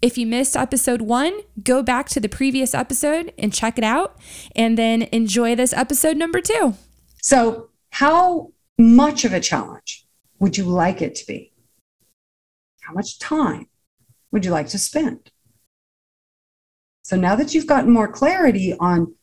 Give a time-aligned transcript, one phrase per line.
[0.00, 4.16] If you missed episode one, go back to the previous episode and check it out,
[4.54, 6.74] and then enjoy this episode number two.
[7.20, 10.06] So, how much of a challenge
[10.38, 11.52] would you like it to be?
[12.82, 13.66] How much time
[14.30, 15.32] would you like to spend?
[17.02, 19.16] So, now that you've gotten more clarity on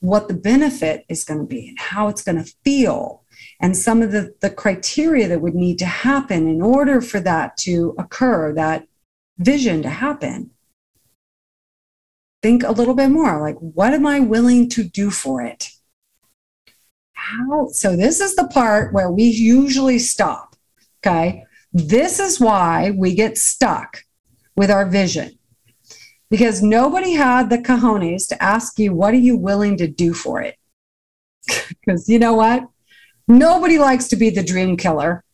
[0.00, 3.24] what the benefit is going to be and how it's going to feel,
[3.60, 7.58] and some of the, the criteria that would need to happen in order for that
[7.58, 8.88] to occur, that
[9.38, 10.50] vision to happen,
[12.42, 15.70] think a little bit more like, what am I willing to do for it?
[17.12, 17.68] How?
[17.72, 20.56] So, this is the part where we usually stop.
[21.00, 21.44] Okay.
[21.72, 24.04] This is why we get stuck
[24.56, 25.38] with our vision
[26.30, 30.42] because nobody had the cojones to ask you, what are you willing to do for
[30.42, 30.56] it?
[31.68, 32.66] Because you know what?
[33.26, 35.24] Nobody likes to be the dream killer.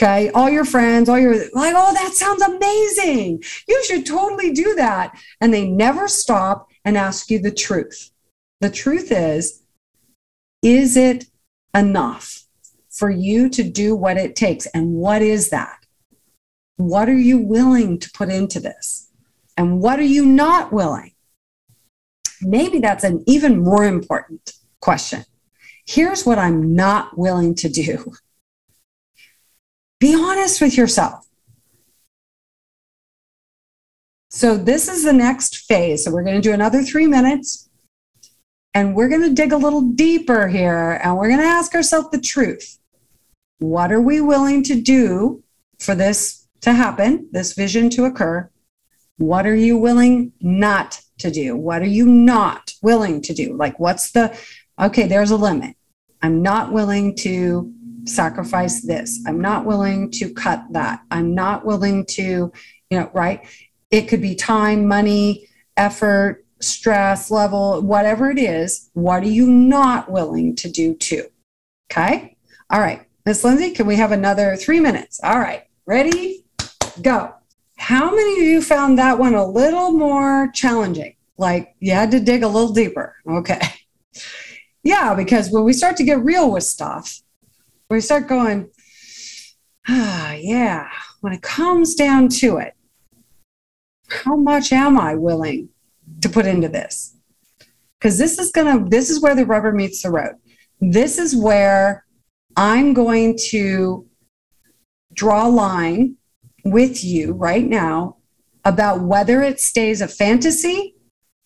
[0.00, 0.30] Okay.
[0.30, 3.42] All your friends, all your like, oh, that sounds amazing.
[3.66, 5.18] You should totally do that.
[5.40, 8.10] And they never stop and ask you the truth.
[8.60, 9.62] The truth is,
[10.62, 11.26] is it
[11.74, 12.44] enough
[12.90, 14.66] for you to do what it takes?
[14.66, 15.78] And what is that?
[16.76, 19.10] What are you willing to put into this?
[19.56, 21.12] And what are you not willing?
[22.42, 25.24] Maybe that's an even more important question.
[25.86, 28.12] Here's what I'm not willing to do.
[29.98, 31.26] Be honest with yourself.
[34.30, 36.04] So, this is the next phase.
[36.04, 37.70] So, we're going to do another three minutes
[38.74, 42.10] and we're going to dig a little deeper here and we're going to ask ourselves
[42.10, 42.78] the truth.
[43.58, 45.42] What are we willing to do
[45.78, 48.50] for this to happen, this vision to occur?
[49.16, 51.56] What are you willing not to do?
[51.56, 53.56] What are you not willing to do?
[53.56, 54.38] Like, what's the,
[54.78, 55.74] okay, there's a limit.
[56.20, 57.72] I'm not willing to
[58.06, 59.22] sacrifice this.
[59.26, 61.02] I'm not willing to cut that.
[61.10, 62.22] I'm not willing to,
[62.90, 63.46] you know, right?
[63.90, 68.90] It could be time, money, effort, stress level, whatever it is.
[68.94, 71.26] What are you not willing to do too?
[71.90, 72.36] Okay.
[72.70, 73.02] All right.
[73.24, 75.20] Miss Lindsay, can we have another three minutes?
[75.22, 75.64] All right.
[75.84, 76.44] Ready?
[77.02, 77.34] Go.
[77.76, 81.14] How many of you found that one a little more challenging?
[81.36, 83.16] Like you had to dig a little deeper.
[83.28, 83.60] Okay.
[84.86, 87.20] Yeah, because when we start to get real with stuff,
[87.88, 88.70] we start going,
[89.88, 90.88] ah, yeah,
[91.20, 92.74] when it comes down to it,
[94.08, 95.68] how much am I willing
[96.20, 97.16] to put into this?
[97.98, 100.34] Because this is going to, this is where the rubber meets the road.
[100.80, 102.04] This is where
[102.56, 104.06] I'm going to
[105.12, 106.16] draw a line
[106.64, 108.16] with you right now
[108.64, 110.96] about whether it stays a fantasy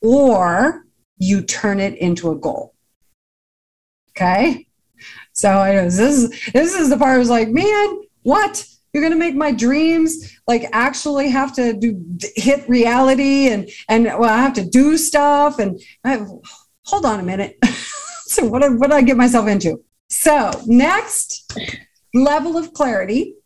[0.00, 0.84] or
[1.18, 2.74] you turn it into a goal.
[4.10, 4.66] Okay.
[5.32, 8.66] So I this is this is the part I was like, man, what?
[8.92, 12.04] You're gonna make my dreams like actually have to do
[12.36, 16.24] hit reality and and well, I have to do stuff and I,
[16.84, 17.56] hold on a minute.
[18.26, 19.82] so what what did I get myself into?
[20.08, 21.52] So next
[22.12, 23.36] level of clarity,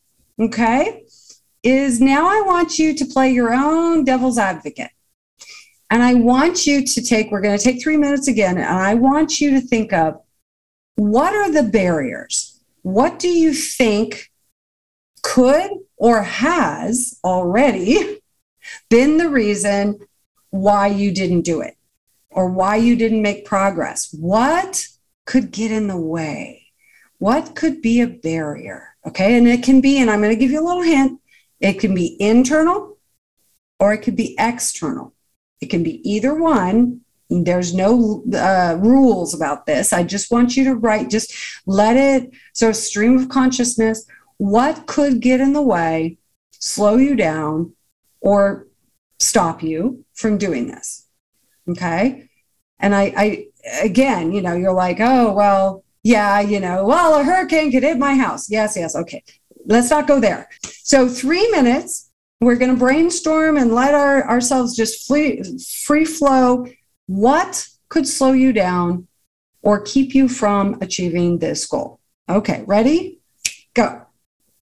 [0.41, 1.04] okay,
[1.62, 4.91] is now I want you to play your own devil's advocate.
[5.91, 8.94] And I want you to take, we're going to take three minutes again, and I
[8.94, 10.20] want you to think of
[10.97, 12.60] what are the barriers?
[12.82, 14.31] What do you think
[15.22, 18.21] could or has already
[18.91, 19.99] been the reason
[20.50, 21.77] why you didn't do it
[22.31, 24.12] or why you didn't make progress?
[24.12, 24.87] What
[25.25, 26.66] could get in the way?
[27.19, 28.94] What could be a barrier?
[29.06, 29.37] Okay.
[29.37, 31.21] And it can be, and I'm going to give you a little hint
[31.65, 32.99] it can be internal
[33.81, 35.14] or it could be external.
[35.62, 37.00] It can be either one,
[37.31, 39.93] there's no uh, rules about this.
[39.93, 41.35] I just want you to write, just
[41.67, 44.06] let it sort of stream of consciousness.
[44.37, 46.19] What could get in the way,
[46.53, 47.75] slow you down,
[48.21, 48.67] or
[49.19, 51.06] stop you from doing this?
[51.69, 52.29] Okay.
[52.79, 53.47] And I, I
[53.81, 57.99] again, you know, you're like, oh, well, yeah, you know, well, a hurricane could hit
[57.99, 58.50] my house.
[58.50, 58.94] Yes, yes.
[58.94, 59.23] Okay.
[59.65, 60.50] Let's not go there.
[60.82, 62.11] So, three minutes,
[62.43, 65.43] we're going to brainstorm and let our, ourselves just free,
[65.85, 66.67] free flow
[67.06, 69.06] what could slow you down
[69.62, 72.00] or keep you from achieving this goal?
[72.28, 73.20] Okay, ready?
[73.74, 74.06] Go.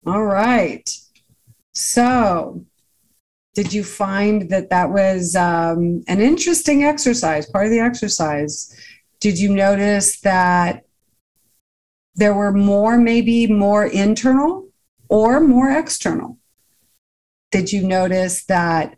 [0.06, 0.88] All right.
[1.72, 2.64] So,
[3.54, 8.75] Did you find that that was um, an interesting exercise, part of the exercise?
[9.19, 10.84] Did you notice that
[12.14, 14.69] there were more, maybe more internal
[15.08, 16.38] or more external?
[17.50, 18.96] Did you notice that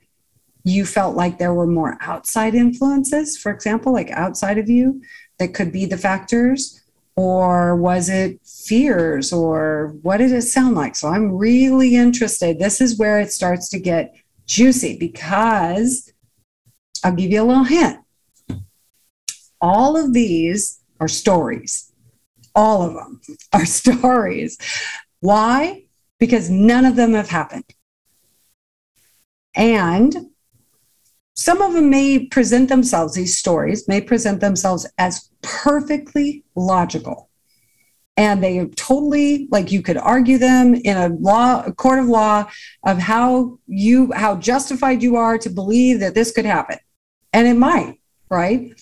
[0.64, 5.03] you felt like there were more outside influences, for example, like outside of you,
[5.38, 6.81] that could be the factors?
[7.17, 9.32] Or was it fears?
[9.32, 10.97] Or what did it sound like?
[10.97, 12.59] So I'm really interested.
[12.59, 14.14] This is where it starts to get
[14.47, 16.12] juicy because
[17.05, 17.99] I'll give you a little hint.
[19.61, 21.93] All of these are stories.
[22.55, 23.20] All of them
[23.53, 24.56] are stories.
[25.20, 25.85] Why?
[26.19, 27.64] Because none of them have happened.
[29.55, 30.31] And
[31.42, 37.30] some of them may present themselves, these stories may present themselves as perfectly logical.
[38.16, 42.48] And they totally, like you could argue them in a law, a court of law
[42.84, 46.78] of how you, how justified you are to believe that this could happen.
[47.32, 47.98] And it might,
[48.30, 48.80] right?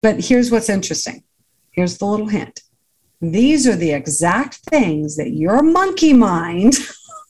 [0.00, 1.24] But here's what's interesting.
[1.72, 2.62] Here's the little hint.
[3.20, 6.78] These are the exact things that your monkey mind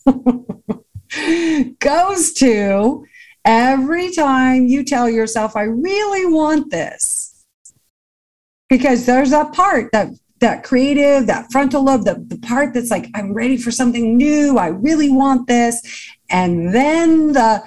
[1.80, 3.06] goes to
[3.44, 7.44] every time you tell yourself, I really want this.
[8.68, 10.08] Because there's that part, that
[10.40, 14.56] that creative, that frontal lobe, the, the part that's like, I'm ready for something new.
[14.56, 15.82] I really want this.
[16.30, 17.62] And then the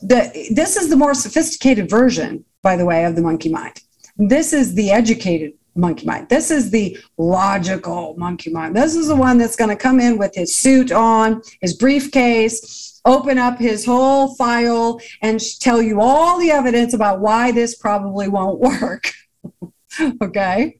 [0.00, 3.80] the this is the more sophisticated version, by the way, of the monkey mind.
[4.16, 6.28] This is the educated monkey mind.
[6.28, 8.76] This is the logical monkey mind.
[8.76, 13.00] This is the one that's going to come in with his suit on, his briefcase,
[13.04, 18.28] open up his whole file, and tell you all the evidence about why this probably
[18.28, 19.12] won't work.
[20.22, 20.78] okay.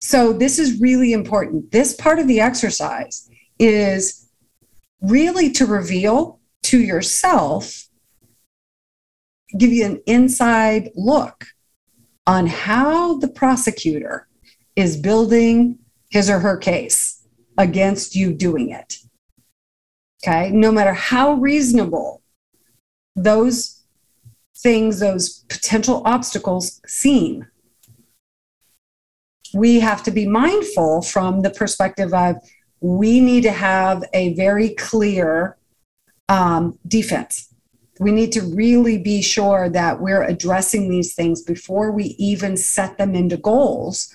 [0.00, 1.70] So, this is really important.
[1.70, 4.28] This part of the exercise is
[5.00, 7.88] really to reveal to yourself,
[9.58, 11.46] give you an inside look
[12.26, 14.28] on how the prosecutor
[14.76, 15.78] is building
[16.10, 17.26] his or her case
[17.58, 18.96] against you doing it.
[20.24, 22.22] Okay, no matter how reasonable
[23.16, 23.82] those
[24.56, 27.46] things, those potential obstacles seem,
[29.52, 32.36] we have to be mindful from the perspective of
[32.80, 35.56] we need to have a very clear
[36.28, 37.51] um, defense
[38.02, 42.98] we need to really be sure that we're addressing these things before we even set
[42.98, 44.14] them into goals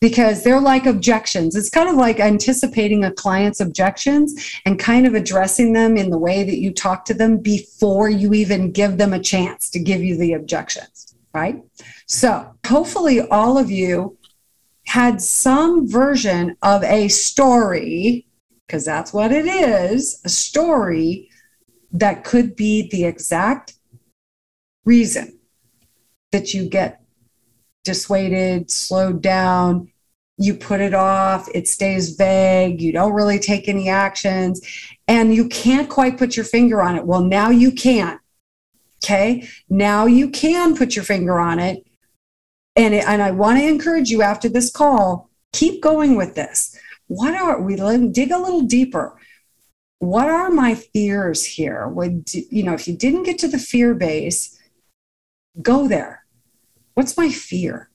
[0.00, 1.56] because they're like objections.
[1.56, 6.18] It's kind of like anticipating a client's objections and kind of addressing them in the
[6.18, 10.02] way that you talk to them before you even give them a chance to give
[10.02, 11.62] you the objections, right?
[12.06, 14.16] So, hopefully, all of you
[14.86, 18.26] had some version of a story,
[18.66, 21.28] because that's what it is a story
[21.92, 23.74] that could be the exact
[24.84, 25.38] reason
[26.32, 27.02] that you get
[27.84, 29.90] dissuaded, slowed down,
[30.36, 34.60] you put it off, it stays vague, you don't really take any actions,
[35.08, 37.04] and you can't quite put your finger on it.
[37.04, 38.20] Well, now you can.
[39.02, 39.48] Okay.
[39.68, 41.84] Now you can put your finger on it.
[42.76, 46.78] And, it, and I want to encourage you after this call, keep going with this.
[47.08, 47.76] What are we
[48.10, 49.17] dig a little deeper?
[49.98, 51.88] What are my fears here?
[51.88, 54.58] Would you know, if you didn't get to the fear base,
[55.60, 56.24] go there.
[56.94, 57.90] What's my fear?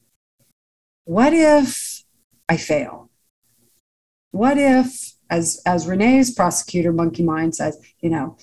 [1.06, 2.04] What if
[2.48, 3.10] I fail?
[4.32, 8.38] What if, as as Renee's prosecutor monkey mind says, you know,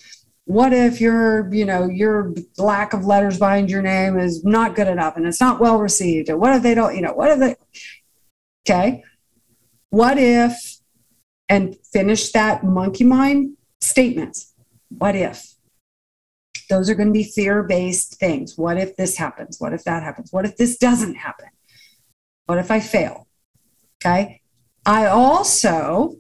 [0.45, 4.89] what if your, you know, your lack of letters behind your name is not good
[4.89, 6.29] enough and it's not well received?
[6.29, 7.57] And what if they don't, you know, what if they
[8.67, 9.05] okay?
[9.91, 10.80] What if
[11.51, 14.55] and finish that monkey mind statements.
[14.89, 15.57] What if?
[16.71, 18.57] Those are going to be fear based things.
[18.57, 19.59] What if this happens?
[19.59, 20.33] What if that happens?
[20.33, 21.49] What if this doesn't happen?
[22.47, 23.27] What if I fail?
[23.97, 24.41] Okay.
[24.87, 26.17] I also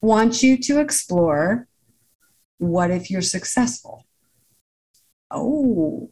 [0.00, 1.68] want you to explore
[2.56, 4.06] what if you're successful?
[5.30, 6.10] Oh,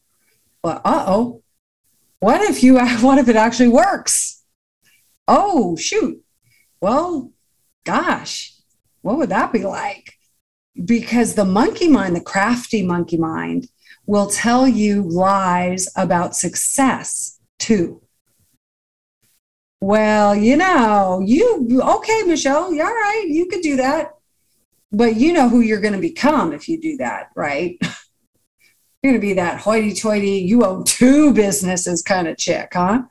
[0.63, 1.43] well, uh oh.
[2.21, 4.45] What if you, what if it actually works?
[5.27, 6.23] Oh, shoot.
[6.81, 7.33] Well,
[7.85, 8.55] gosh,
[9.03, 10.15] what would that be like?
[10.85, 13.69] Because the monkey mind, the crafty monkey mind,
[14.07, 18.03] will tell you lies about success too.
[19.81, 24.13] Well, you know, you, okay, Michelle, you're all right, you could do that.
[24.93, 27.77] But you know who you're going to become if you do that, right?
[29.03, 33.03] you're going to be that hoity toity, you own two businesses kind of chick, huh?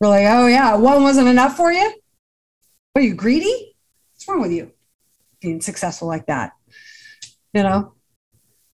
[0.00, 1.92] We're like, oh, yeah, one wasn't enough for you?
[2.94, 3.74] Are you greedy?
[4.12, 4.70] What's wrong with you?
[5.40, 6.52] being successful like that.
[7.52, 7.92] you know.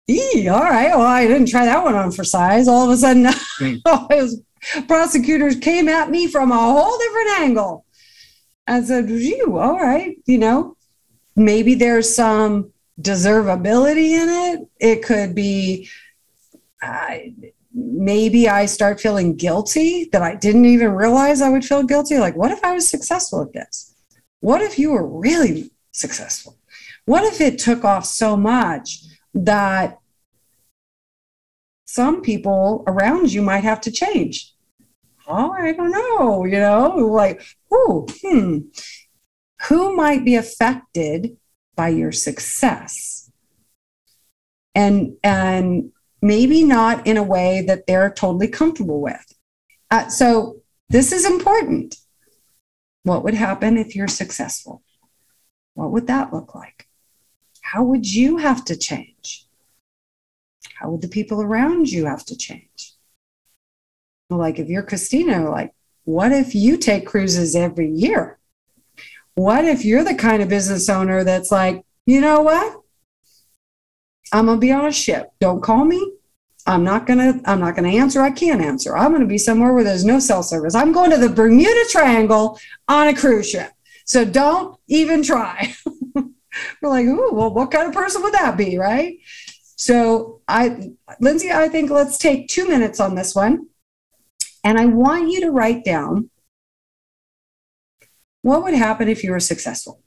[0.08, 0.90] Eee, all right.
[0.90, 2.68] Well, I didn't try that one on for size.
[2.68, 3.26] All of a sudden,
[4.10, 4.40] his
[4.86, 7.84] prosecutors came at me from a whole different angle.
[8.66, 10.16] I said, "You all right?
[10.26, 10.76] You know,
[11.36, 14.68] maybe there's some deservability in it.
[14.78, 15.88] It could be,
[16.82, 17.18] uh,
[17.72, 22.18] maybe I start feeling guilty that I didn't even realize I would feel guilty.
[22.18, 23.94] Like, what if I was successful at this?
[24.40, 26.58] What if you were really successful?
[27.04, 29.00] What if it took off so much
[29.34, 29.98] that
[31.86, 34.54] some people around you might have to change?
[35.26, 38.58] Oh, I don't know, you know, like, oh, hmm,
[39.68, 41.36] who might be affected
[41.76, 43.30] by your success?
[44.74, 45.92] And and
[46.22, 49.34] maybe not in a way that they're totally comfortable with.
[49.90, 51.96] Uh, so this is important.
[53.02, 54.82] What would happen if you're successful?
[55.74, 56.88] What would that look like?
[57.62, 59.46] How would you have to change?
[60.74, 62.94] How would the people around you have to change?
[64.28, 65.72] Like if you're Christina, like,
[66.04, 68.38] what if you take cruises every year?
[69.34, 72.80] What if you're the kind of business owner that's like, you know what?
[74.32, 75.32] I'm gonna be on a ship.
[75.40, 76.14] Don't call me.
[76.66, 77.40] I'm not gonna.
[77.44, 78.20] I'm not gonna answer.
[78.20, 78.96] I can't answer.
[78.96, 80.74] I'm gonna be somewhere where there's no cell service.
[80.74, 83.72] I'm going to the Bermuda Triangle on a cruise ship.
[84.04, 85.74] So don't even try.
[86.14, 89.18] We're like, ooh, well, what kind of person would that be, right?
[89.76, 90.90] So I,
[91.20, 93.68] Lindsay, I think let's take two minutes on this one,
[94.64, 96.28] and I want you to write down
[98.42, 100.02] what would happen if you were successful.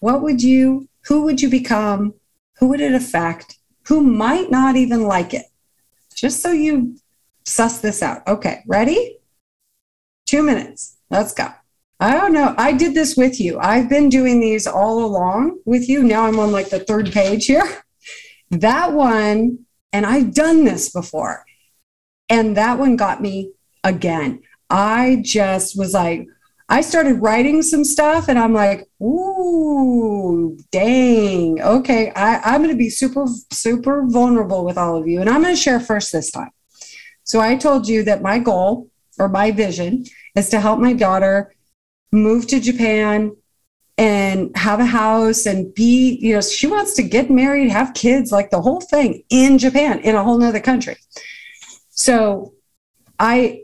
[0.00, 2.14] What would you who would you become?
[2.58, 3.58] Who would it affect?
[3.86, 5.46] Who might not even like it?
[6.14, 6.96] Just so you
[7.44, 8.26] suss this out.
[8.26, 9.18] Okay, ready?
[10.26, 10.96] Two minutes.
[11.10, 11.48] Let's go.
[12.00, 12.54] I don't know.
[12.58, 13.58] I did this with you.
[13.58, 16.02] I've been doing these all along with you.
[16.02, 17.64] Now I'm on like the third page here.
[18.50, 21.44] That one, and I've done this before,
[22.28, 24.42] and that one got me again.
[24.70, 26.28] I just was like,
[26.68, 31.60] I started writing some stuff and I'm like, ooh, dang.
[31.60, 35.20] Okay, I, I'm going to be super, super vulnerable with all of you.
[35.20, 36.50] And I'm going to share first this time.
[37.24, 40.04] So I told you that my goal or my vision
[40.34, 41.54] is to help my daughter
[42.12, 43.36] move to Japan
[43.96, 48.32] and have a house and be, you know, she wants to get married, have kids,
[48.32, 50.96] like the whole thing in Japan, in a whole nother country.
[51.90, 52.54] So
[53.18, 53.62] I,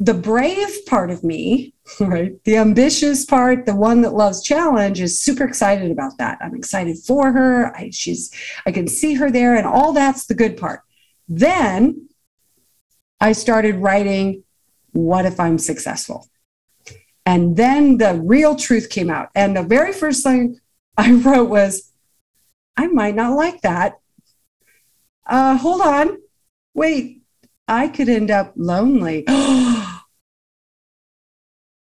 [0.00, 2.42] the brave part of me, right?
[2.44, 6.38] The ambitious part, the one that loves challenge, is super excited about that.
[6.40, 7.76] I'm excited for her.
[7.76, 8.32] I, she's,
[8.64, 10.80] I can see her there, and all that's the good part.
[11.28, 12.08] Then
[13.20, 14.42] I started writing,
[14.92, 16.26] What if I'm successful?
[17.26, 19.28] And then the real truth came out.
[19.34, 20.58] And the very first thing
[20.96, 21.92] I wrote was,
[22.76, 23.98] I might not like that.
[25.26, 26.16] Uh, hold on.
[26.72, 27.20] Wait,
[27.68, 29.24] I could end up lonely.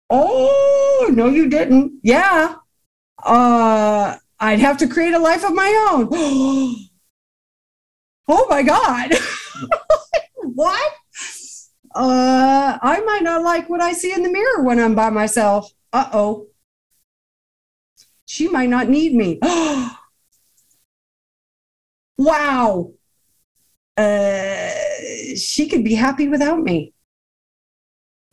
[0.10, 2.00] Oh, no, you didn't.
[2.04, 2.56] Yeah.
[3.24, 6.10] Uh, I'd have to create a life of my own.
[8.28, 9.14] oh my God.
[10.36, 10.94] what?
[11.94, 15.72] Uh, I might not like what I see in the mirror when I'm by myself.
[15.94, 16.48] Uh oh.
[18.26, 19.40] She might not need me.
[22.18, 22.92] wow.
[23.98, 24.70] Uh,
[25.38, 26.95] she could be happy without me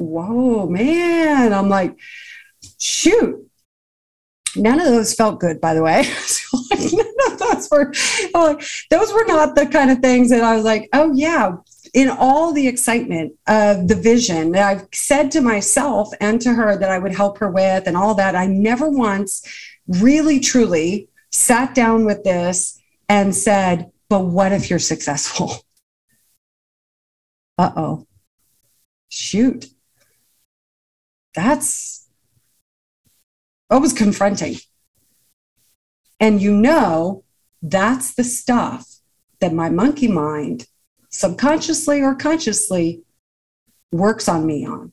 [0.02, 1.52] whoa, man.
[1.52, 1.98] I'm like,
[2.78, 3.48] shoot.
[4.54, 6.02] None of those felt good, by the way.
[6.92, 7.92] none of those were
[8.34, 11.56] like, those were not the kind of things that I was like, oh yeah.
[11.94, 16.76] In all the excitement of the vision that I've said to myself and to her
[16.78, 19.46] that I would help her with and all that, I never once
[19.86, 25.54] really truly sat down with this and said, but what if you're successful?
[27.58, 28.06] Uh oh.
[29.10, 29.71] Shoot
[31.34, 32.08] that's
[33.68, 34.56] what was confronting.
[36.20, 37.24] And you know,
[37.62, 38.86] that's the stuff
[39.40, 40.66] that my monkey mind,
[41.10, 43.02] subconsciously or consciously,
[43.90, 44.92] works on me on.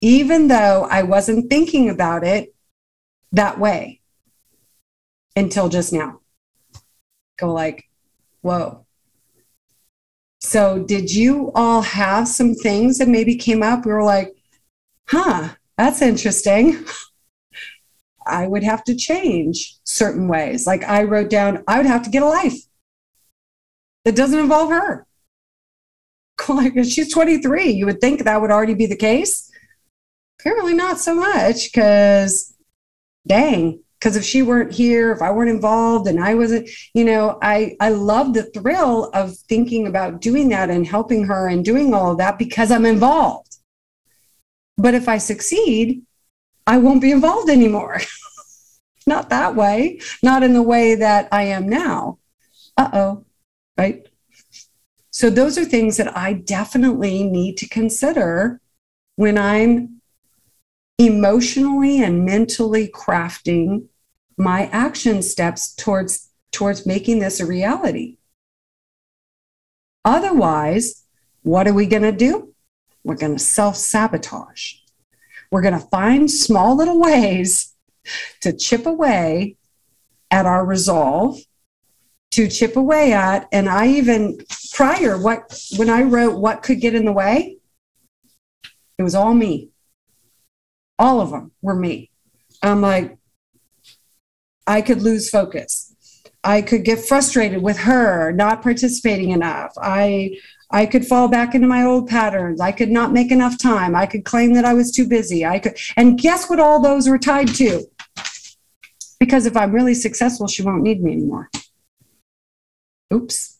[0.00, 2.54] Even though I wasn't thinking about it
[3.32, 4.00] that way
[5.36, 6.20] until just now.
[7.38, 7.84] Go like,
[8.42, 8.86] whoa.
[10.40, 13.86] So, did you all have some things that maybe came up?
[13.86, 14.34] We were like,
[15.08, 16.84] huh, that's interesting.
[18.26, 20.66] I would have to change certain ways.
[20.66, 22.56] Like I wrote down, I would have to get a life
[24.04, 25.06] that doesn't involve her.
[26.48, 27.70] Like she's 23.
[27.70, 29.48] You would think that would already be the case.
[30.40, 32.54] Apparently not so much because
[33.28, 37.38] dang, because if she weren't here if i weren't involved and i wasn't you know
[37.40, 41.94] i i love the thrill of thinking about doing that and helping her and doing
[41.94, 43.51] all of that because i'm involved
[44.76, 46.02] but if i succeed
[46.66, 48.00] i won't be involved anymore.
[49.06, 50.00] Not that way.
[50.22, 52.18] Not in the way that i am now.
[52.76, 53.24] Uh-oh.
[53.76, 54.06] Right.
[55.10, 58.60] So those are things that i definitely need to consider
[59.16, 60.00] when i'm
[60.98, 63.86] emotionally and mentally crafting
[64.36, 68.18] my action steps towards towards making this a reality.
[70.04, 71.04] Otherwise
[71.42, 72.51] what are we going to do
[73.04, 74.74] we're going to self-sabotage
[75.50, 77.74] we're going to find small little ways
[78.40, 79.56] to chip away
[80.30, 81.38] at our resolve
[82.30, 84.38] to chip away at and i even
[84.72, 87.56] prior what when i wrote what could get in the way
[88.98, 89.70] it was all me
[90.98, 92.10] all of them were me
[92.62, 93.18] i'm like
[94.66, 95.94] I could lose focus.
[96.44, 99.72] I could get frustrated with her not participating enough.
[99.80, 100.38] I
[100.72, 102.60] I could fall back into my old patterns.
[102.60, 103.94] I could not make enough time.
[103.94, 105.44] I could claim that I was too busy.
[105.44, 107.84] I could and guess what all those were tied to?
[109.20, 111.50] Because if I'm really successful, she won't need me anymore.
[113.12, 113.58] Oops.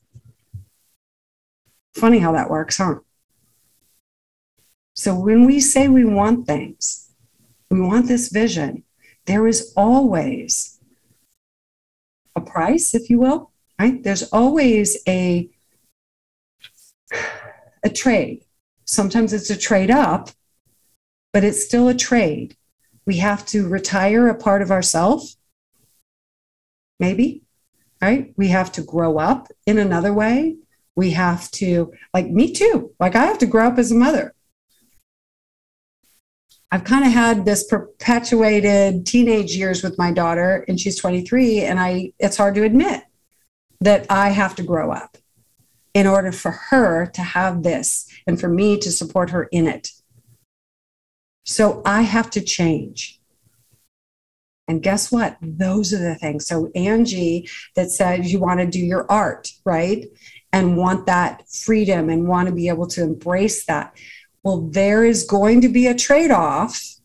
[1.95, 2.97] Funny how that works, huh?
[4.95, 7.11] So when we say we want things,
[7.71, 8.85] we want this vision,
[9.27, 10.81] there is always
[12.35, 14.03] a price, if you will, right?
[14.03, 15.49] There's always a
[17.85, 18.45] a trade.
[18.85, 20.31] Sometimes it's a trade up,
[21.33, 22.57] but it's still a trade.
[23.07, 25.37] We have to retire a part of ourselves,
[27.01, 27.43] maybe,
[28.01, 28.33] right?
[28.37, 30.57] We have to grow up in another way.
[30.95, 34.35] We have to, like me too, like I have to grow up as a mother.
[36.71, 41.79] I've kind of had this perpetuated teenage years with my daughter, and she's 23, and
[41.79, 43.05] I it's hard to admit
[43.83, 45.19] that I have to grow up
[45.95, 49.89] in order for her to have this and for me to support her in it.
[51.45, 53.21] So I have to change.
[54.69, 55.37] And guess what?
[55.43, 56.47] Those are the things.
[56.47, 60.07] So Angie that says you want to do your art, right?
[60.53, 63.95] And want that freedom and want to be able to embrace that
[64.43, 66.97] well, there is going to be a trade off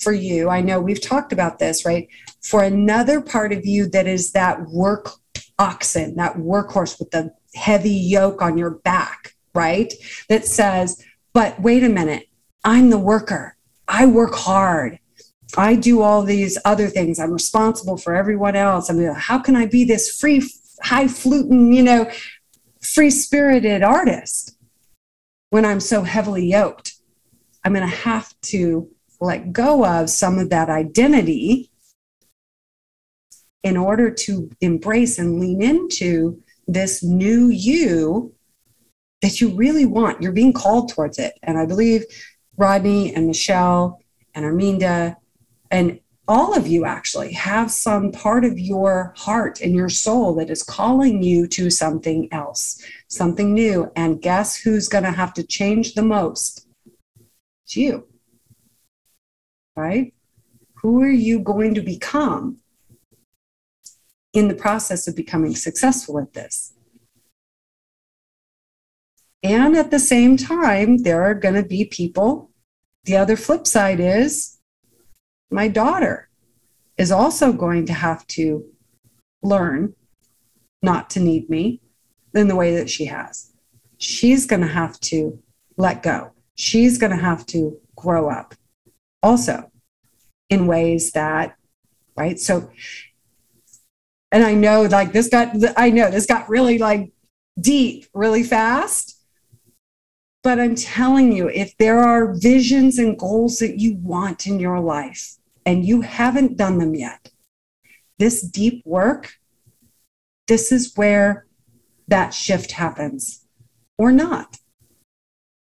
[0.00, 0.48] for you.
[0.48, 2.08] I know we've talked about this, right?
[2.42, 5.10] For another part of you that is that work
[5.58, 9.92] oxen, that workhorse with the heavy yoke on your back, right?
[10.28, 12.28] That says, but wait a minute,
[12.64, 13.56] I'm the worker.
[13.88, 14.98] I work hard.
[15.56, 17.18] I do all these other things.
[17.18, 18.90] I'm responsible for everyone else.
[18.90, 20.48] I mean, how can I be this free,
[20.82, 22.10] high fluting, you know,
[22.80, 24.56] free spirited artist?
[25.50, 26.94] when I'm so heavily yoked.
[27.64, 28.88] I'm going to have to
[29.20, 31.70] let go of some of that identity
[33.62, 38.34] in order to embrace and lean into this new you
[39.22, 40.22] that you really want.
[40.22, 41.38] You're being called towards it.
[41.42, 42.04] And I believe
[42.56, 44.00] Rodney and Michelle
[44.34, 45.16] and Arminda
[45.70, 50.50] and all of you actually have some part of your heart and your soul that
[50.50, 53.90] is calling you to something else, something new.
[53.94, 56.66] And guess who's going to have to change the most?
[57.64, 58.08] It's you.
[59.76, 60.14] Right?
[60.82, 62.58] Who are you going to become
[64.36, 66.74] in the process of becoming successful at this?
[69.42, 72.50] And at the same time, there are going to be people.
[73.04, 74.58] The other flip side is
[75.50, 76.28] my daughter
[76.98, 78.64] is also going to have to
[79.42, 79.94] learn
[80.82, 81.80] not to need me
[82.34, 83.52] in the way that she has.
[83.98, 85.38] She's going to have to
[85.76, 86.32] let go.
[86.56, 88.54] She's going to have to grow up
[89.22, 89.70] also
[90.50, 91.56] in ways that,
[92.16, 92.38] right?
[92.38, 92.70] So,
[94.32, 97.12] and I know like this got, I know this got really like
[97.60, 99.14] deep really fast.
[100.42, 104.78] But I'm telling you, if there are visions and goals that you want in your
[104.78, 105.36] life,
[105.66, 107.32] and you haven't done them yet,
[108.18, 109.34] this deep work,
[110.46, 111.46] this is where
[112.06, 113.44] that shift happens
[113.98, 114.58] or not.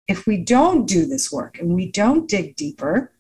[0.08, 3.12] If we don't do this work and we don't dig deeper,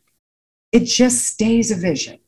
[0.72, 2.20] it just stays a vision.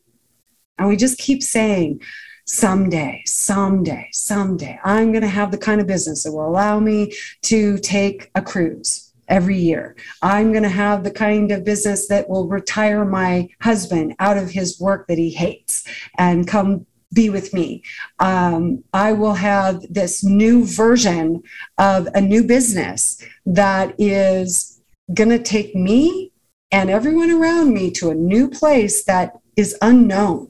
[0.77, 2.01] And we just keep saying,
[2.45, 7.13] someday, someday, someday, I'm going to have the kind of business that will allow me
[7.43, 9.95] to take a cruise every year.
[10.21, 14.51] I'm going to have the kind of business that will retire my husband out of
[14.51, 17.83] his work that he hates and come be with me.
[18.19, 21.43] Um, I will have this new version
[21.77, 24.81] of a new business that is
[25.13, 26.31] going to take me
[26.71, 30.49] and everyone around me to a new place that is unknown.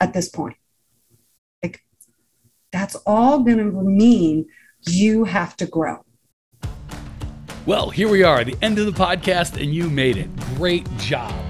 [0.00, 0.56] At this point.
[1.62, 1.84] Like,
[2.72, 4.46] that's all going to mean
[4.82, 6.04] you have to grow.
[7.66, 10.34] Well, here we are, the end of the podcast, and you made it.
[10.56, 11.49] Great job.